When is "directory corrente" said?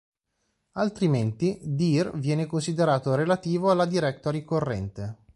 3.85-5.17